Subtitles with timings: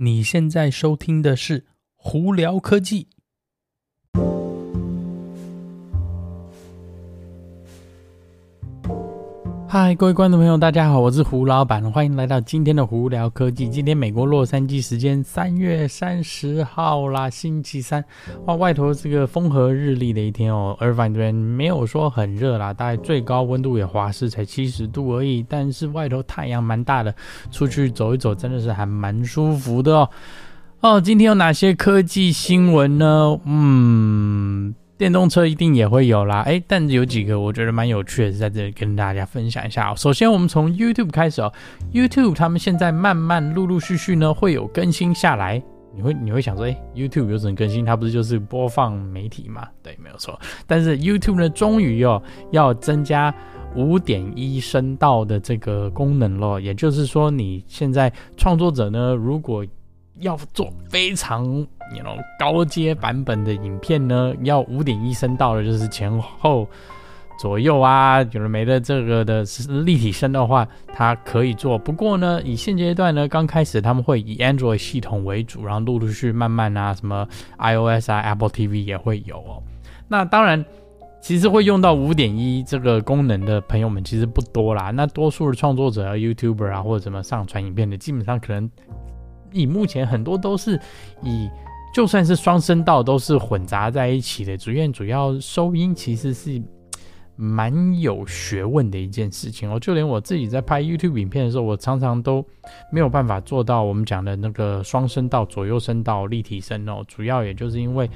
[0.00, 1.60] 你现在收听的是
[1.96, 3.04] 《胡聊科技》。
[9.70, 13.68] 嗨，各位观众朋友，大家好，我是胡老板，欢迎来到今天的胡聊科技。
[13.68, 18.02] 今天美国洛杉矶时间三月三十号啦，星期三。
[18.46, 25.44] 哇，外头这个风和日丽的一天哦，而反正没有说很热啦，大概最高温度也华氏才七十度而已。
[25.46, 27.14] 但是外头太阳蛮大的，
[27.50, 30.08] 出去走一走真的是还蛮舒服的哦。
[30.80, 33.38] 哦，今天有哪些科技新闻呢？
[33.44, 34.74] 嗯。
[34.98, 39.94] 电动车一定也会有啦，诶，但有几个我觉得蛮有趣的，在这里跟大家分享一下。
[39.94, 41.52] 首先，我们从 YouTube 开始哦
[41.92, 45.62] ，YouTube 他们现在慢慢陆陆续续呢会有更新下来。
[45.94, 47.84] 你会你会想说，诶，YouTube 有什么更新？
[47.84, 49.68] 它不是就是播放媒体吗？
[49.84, 50.38] 对，没有错。
[50.66, 52.20] 但是 YouTube 呢，终于哦
[52.50, 53.32] 要增加
[53.76, 59.64] 五点一声道的这个功能了，也就是说，你现在创作者呢，如果
[60.20, 61.44] 要做非常
[61.90, 66.68] 那种高阶版本的影片呢，要五点一声道的，就是前后
[67.38, 69.44] 左右啊，有的没的这个的
[69.84, 71.78] 立体声的话，它可以做。
[71.78, 77.26] 不过呢，以现阶段呢，刚开始他们会以 Android 系统为主，然后陆陆续续慢慢啊，什么
[77.58, 79.62] iOS 啊、Apple TV 也会有哦。
[80.08, 80.64] 那当然，
[81.20, 84.90] 其实会用到五点一这个功能的朋友们其实不多啦。
[84.90, 88.68] 那多数的创作者啊、YouTuber 啊，或者什么上传影片的，基本上可能。
[89.52, 90.78] 以目前很多都是
[91.22, 91.48] 以，
[91.94, 96.62] 就算是双声道都是混杂在一起的，主要主要收音其实是
[97.36, 99.78] 蛮有学问的一件事情哦。
[99.78, 102.44] 就连我自己在拍 YouTube 影片的时候，我常常都
[102.92, 107.04] 没有办法做到我们讲的那个双声道、左右声道、立体声哦。
[107.06, 108.10] 主要也就是因为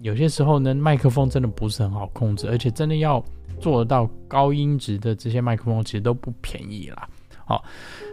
[0.00, 3.24] 有些时候呢，麦克风真的不是很好控制，而且真的要
[3.60, 7.08] 做到高音质的这些麦克风，其实都不便宜啦。
[7.50, 7.64] 好。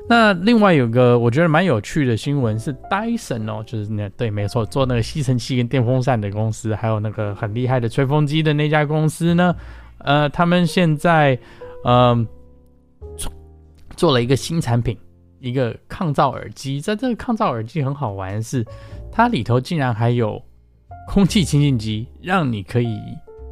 [0.09, 9.55] 那另外有个我觉得蛮有趣的新闻是 Dyson 哦，就是那对，没错，做那个吸尘器跟电风扇的公司，还有那个很厉害的吹风机的那家公司呢，
[9.99, 11.37] 呃，他们现在
[11.83, 12.25] 嗯
[13.15, 13.31] 做、
[13.95, 14.97] 做了一个新产品，
[15.39, 16.81] 一个抗噪耳机。
[16.81, 18.65] 在这个抗噪耳机很好玩是，
[19.11, 20.41] 它里头竟然还有
[21.07, 22.97] 空气清净机，让你可以。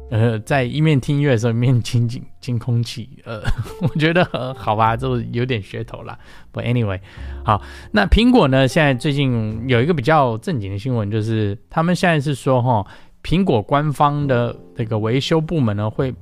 [0.08, 3.42] 呃，在一面听音乐的时候，一面清净清空气，呃，
[3.82, 4.24] 我觉得
[4.54, 6.16] 好吧，就有点噱头啦。
[6.52, 7.00] But anyway，
[7.44, 8.68] 好，那苹果呢？
[8.68, 12.86] 现在最近有一个比较正经的新闻，就是他们现在是说，哈，
[13.24, 16.14] 苹果官方的这个维修部门呢，会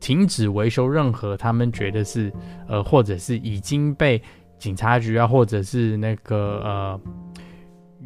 [0.00, 2.32] 停止维修任何他们觉得是
[2.68, 4.22] 呃，或者是已经被
[4.58, 7.00] 警察局啊，或者是那个呃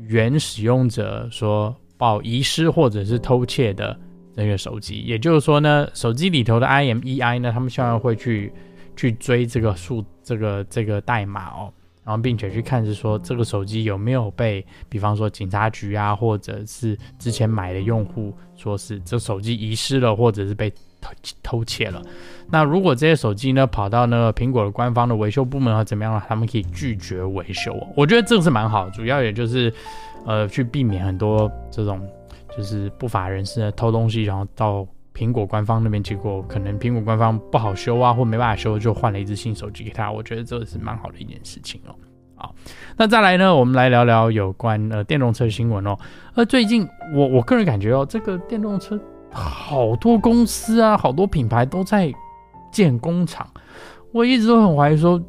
[0.08, 3.96] 原使用者说报遗失或者是偷窃的。
[4.34, 8.50] 这个手机，也就是说呢，手机里头的 IMEI 呢，他们现在会去
[8.96, 11.72] 去追这个数，这个这个代码哦，
[12.02, 20.70] 然后并且去看是说这个手机有没有被，比方说警察局啊，或者是之前买的用户说是这手机遗失了，或者是被
[21.00, 21.10] 偷
[21.42, 22.00] 偷窃了。
[22.50, 27.76] 那如果这些手机呢跑到那个苹果的官方的维修部门或怎么样呢，他们可以拒绝维修。
[27.94, 29.70] 我觉得这个是蛮好，主要也就是
[30.24, 32.00] 呃去避免很多这种。
[32.56, 40.10] 就是不法人士呢偷东西，然后到苹果官方那边，结果可能苹果官方不好修啊，或没办法修，就换了一只新手机给他。
[40.10, 41.94] 我觉得这是蛮好的一件事情哦。
[42.34, 42.54] 好，
[42.96, 45.96] 那再来呢，我们来聊聊有关呃电动车新闻哦。
[46.34, 48.98] 而最近我我个人感觉哦，这个电动车
[49.30, 52.12] 好多公司啊，好多品牌都在
[52.70, 53.46] 建工厂。
[54.12, 55.22] 我一直都很怀疑说，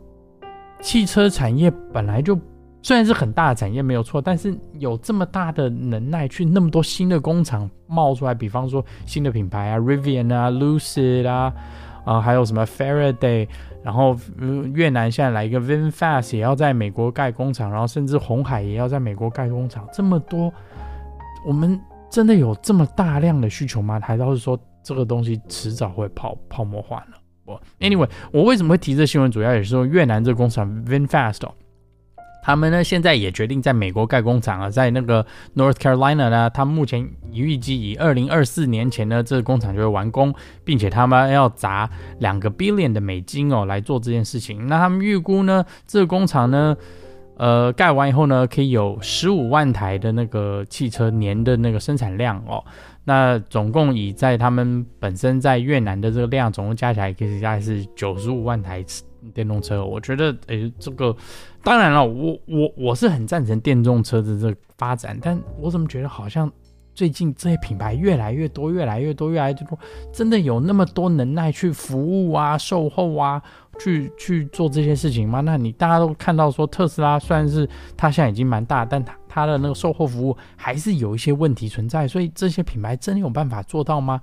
[0.82, 2.38] 汽车产业本来就。
[2.84, 11.54] 虽然是很大的产业没有错，但是有这么大的能耐去那么多新的工厂冒出来，比方说新的品牌啊，Rivian 啊，Lucid 啊，
[12.04, 13.48] 啊，还有什么 Faraday，
[13.82, 14.18] 然后
[14.74, 20.54] 越南现在来一个 VinFast 也要在美国盖工厂，然后甚至红海也要在美国盖工厂，这么多，
[21.48, 21.80] 我们
[22.10, 23.98] 真的有这么大量的需求吗？
[24.04, 27.16] 还是说这个东西迟早会泡泡沫化呢？
[27.46, 29.32] 我 Anyway，我为什么会提这新闻？
[29.32, 31.54] 主要也是说越南这个工厂 VinFast 哦。
[32.44, 35.26] 他们呢，现在也决定在美国盖工厂啊，在那个
[35.56, 40.36] North Carolina 呢，他们目前预计以二零二四年前呢，这个工厂就会完工，
[40.66, 44.68] 并且他们要砸两个 billion 的美金哦来做这件事情。
[44.68, 46.76] 那他们预估呢，这个工厂呢，
[47.38, 52.62] 呃，盖完以后呢，可以有十五万台的那个汽车年的那个生产量哦。
[53.06, 58.84] 那总共以在他们本身在越南的这个量，总共加起来可以大概是九十五万台
[59.34, 59.86] 电动车。
[59.86, 61.16] 我觉得，诶，这个。
[61.64, 66.52] 当然了，我我我是很赞成电动车的这发展，但我怎么觉得好像
[66.94, 69.80] 最近这些品牌越来越多，越来越多，越来越多，
[70.12, 73.42] 真的有那么多能耐去服务啊、售后啊，
[73.80, 75.40] 去去做这些事情吗？
[75.40, 77.66] 那你大家都看到说，特斯拉虽然是
[77.96, 84.20] 它现在已经蛮大，但它它的那个售后服务还是有一些问题存在，所以这些品牌真有办法做到吗？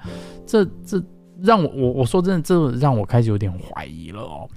[0.47, 1.03] 这这
[1.43, 4.49] 让我我我说真的，这让我开始有点怀疑了哦。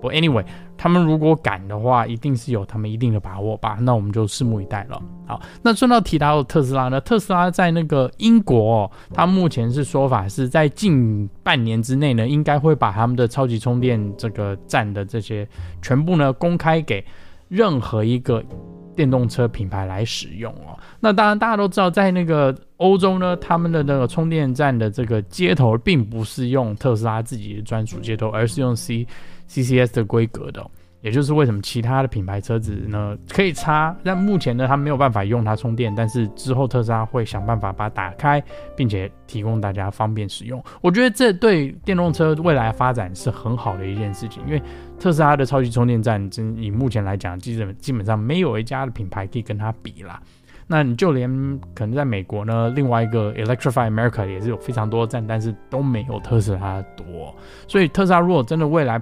[0.00, 0.44] 不，anyway，
[0.76, 3.78] 他们如果敢的话，一定是有他们一定的把握吧。
[3.80, 5.00] 那我们就拭目以待了。
[5.26, 15.48] 好，那顺道提到特斯拉呢，特斯拉在那个英国哦，它目前是说法是在近半年之内呢，应该会把他们的超级充电这个站的这些
[15.80, 17.04] 全部呢公开给
[17.48, 18.44] 任何一个
[18.94, 20.78] 电动车品牌来使用哦。
[21.00, 29.06] 那当然大家都知道，在那个欧洲呢，他们的那个充电站的这个接头并不是用特斯拉自己的专属接头，而是用 C。
[29.46, 30.66] CCS 的规格的，
[31.04, 38.42] 也就是为什么其他的品牌车子呢可以插，但目前呢它没有办法用它充电，但是之后特斯拉会想办法把它打开，
[38.74, 40.64] 并且提供大家方便使用。
[40.80, 44.62] 我觉得这对电动车未来发展是很好的一件事情，因为
[44.98, 50.18] 特斯拉的超级充电站，真以目前来讲，基本基本上没有一家的品牌可以跟它比啦。
[50.66, 51.28] 那你就连
[51.74, 57.36] 可能在美国呢，另外一个 Electrify America 也是有非常多站，但是都没有特斯拉多。
[57.68, 58.98] 所以特斯拉如果真的未来，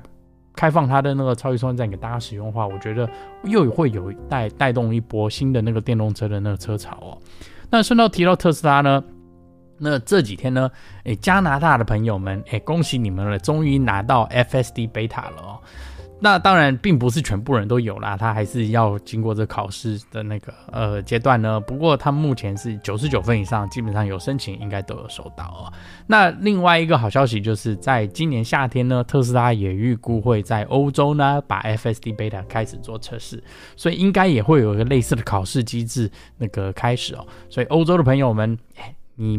[0.55, 3.09] 开放它的那个超级充电站给大家使用的话，我觉得
[3.45, 7.19] 又会有带带动一波新的那个电动车的那个车潮哦。
[7.71, 9.03] 那顺道提到特斯拉呢，
[9.79, 10.71] 那这几天呢，
[11.05, 15.59] 诶，加拿大的朋友们，诶，恭喜你们了，终于拿到 FSD Beta 了哦。
[16.25, 21.59] 那当然并不是全部人都有啦，他还是要经过这考试的那个呃阶段呢。
[21.59, 25.73] 不过他目前是九十九分以上，基本上有申请应该都有收到哦。
[26.07, 33.43] 那另外一个好消息就是在今年夏天呢，特斯拉也预估会在欧洲呢把 FSD Beta 开始做测试，
[33.75, 36.09] 所以应该也会有一个类似的考试机制
[36.39, 37.27] 那个开始哦。
[37.51, 38.57] 所以欧洲的朋友们，
[39.17, 39.37] 你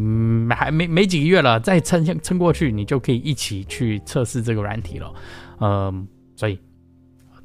[0.50, 5.10] 还没没几个月了，再撑撑过去，你就可以一起去测试这个软体了。
[5.60, 6.60] 嗯，所以。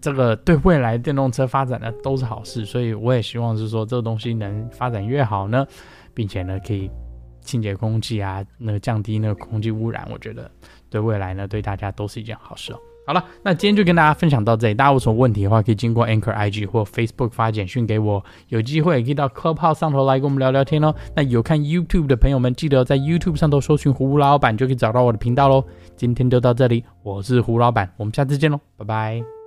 [0.01, 5.65] 这个对未来电动车发展呢都是好事，所以我也希望是说这个东西能发展越好呢，
[6.13, 6.89] 并且呢可以
[7.41, 10.49] 清洁空气啊，那个降低那个空气污染，我觉得
[10.89, 12.79] 对未来呢对大家都是一件好事哦。
[13.07, 20.93] 好了，那今天就跟大家分享到这里，大家有什么问题的话，可以经过 Anchor IG 或 Facebook 发简讯给我，有机会可以到 Clubhouse 上头来跟我们聊聊天哦。
[21.15, 25.65] 那有看 YouTube 的朋友们，记得在 YouTube 上头搜寻胡老板就可以找到我的频道喽。
[25.95, 29.38] 今天就到这里，我是胡老板，我们下次见喽，拜拜。